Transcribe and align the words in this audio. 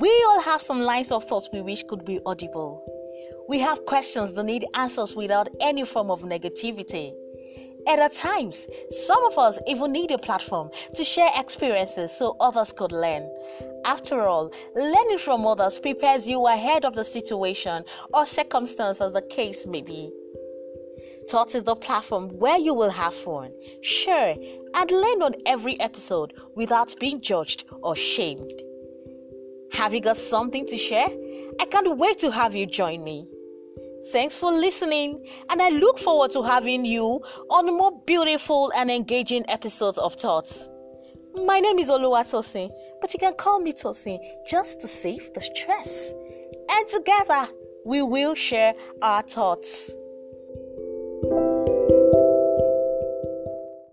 We 0.00 0.24
all 0.28 0.40
have 0.40 0.62
some 0.62 0.80
lines 0.80 1.12
of 1.12 1.24
thoughts 1.24 1.50
we 1.52 1.60
wish 1.60 1.82
could 1.82 2.06
be 2.06 2.20
audible. 2.24 2.82
We 3.50 3.58
have 3.58 3.84
questions 3.84 4.32
that 4.32 4.44
need 4.44 4.64
answers 4.74 5.14
without 5.14 5.50
any 5.60 5.84
form 5.84 6.10
of 6.10 6.22
negativity. 6.22 7.12
At 7.86 8.12
times, 8.14 8.66
some 8.88 9.22
of 9.26 9.36
us 9.36 9.60
even 9.66 9.92
need 9.92 10.10
a 10.10 10.16
platform 10.16 10.70
to 10.94 11.04
share 11.04 11.28
experiences 11.36 12.12
so 12.12 12.34
others 12.40 12.72
could 12.72 12.92
learn. 12.92 13.30
After 13.84 14.26
all, 14.26 14.50
learning 14.74 15.18
from 15.18 15.46
others 15.46 15.78
prepares 15.78 16.26
you 16.26 16.46
ahead 16.46 16.86
of 16.86 16.94
the 16.94 17.04
situation 17.04 17.84
or 18.14 18.24
circumstance 18.24 19.02
as 19.02 19.12
the 19.12 19.22
case 19.22 19.66
may 19.66 19.82
be. 19.82 20.10
Thoughts 21.28 21.54
is 21.54 21.64
the 21.64 21.76
platform 21.76 22.30
where 22.38 22.58
you 22.58 22.72
will 22.72 22.90
have 22.90 23.12
fun, 23.12 23.52
share, 23.82 24.34
and 24.76 24.90
learn 24.90 25.22
on 25.22 25.34
every 25.44 25.78
episode 25.78 26.32
without 26.54 26.94
being 26.98 27.20
judged 27.20 27.64
or 27.82 27.94
shamed. 27.94 28.62
Have 29.72 29.94
you 29.94 30.00
got 30.00 30.16
something 30.16 30.66
to 30.66 30.76
share? 30.76 31.08
I 31.60 31.64
can't 31.64 31.96
wait 31.96 32.18
to 32.18 32.30
have 32.30 32.54
you 32.54 32.66
join 32.66 33.04
me. 33.04 33.28
Thanks 34.12 34.34
for 34.34 34.50
listening, 34.50 35.24
and 35.50 35.62
I 35.62 35.68
look 35.68 35.98
forward 35.98 36.32
to 36.32 36.42
having 36.42 36.84
you 36.84 37.20
on 37.50 37.66
more 37.66 37.92
beautiful 38.06 38.72
and 38.76 38.90
engaging 38.90 39.44
episodes 39.48 39.98
of 39.98 40.14
Thoughts. 40.14 40.68
My 41.46 41.60
name 41.60 41.78
is 41.78 41.88
Oluwatosin, 41.88 42.70
but 43.00 43.12
you 43.12 43.20
can 43.20 43.34
call 43.34 43.60
me 43.60 43.72
Tosin 43.72 44.18
just 44.48 44.80
to 44.80 44.88
save 44.88 45.32
the 45.34 45.40
stress. 45.40 46.12
And 46.70 46.88
together, 46.88 47.48
we 47.84 48.02
will 48.02 48.34
share 48.34 48.74
our 49.02 49.22
thoughts. 49.22 49.94